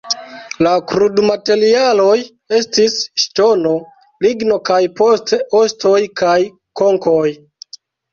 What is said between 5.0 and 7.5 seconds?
poste ostoj kaj konkoj.